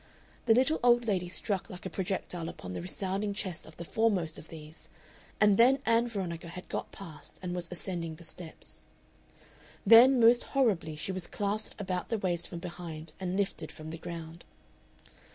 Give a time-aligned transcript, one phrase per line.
[0.47, 4.39] The little old lady struck like a projectile upon the resounding chest of the foremost
[4.39, 4.89] of these,
[5.39, 8.81] and then Ann Veronica had got past and was ascending the steps.
[9.85, 13.99] Then most horribly she was clasped about the waist from behind and lifted from the
[13.99, 14.43] ground.